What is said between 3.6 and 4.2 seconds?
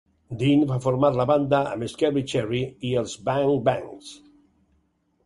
Bangs.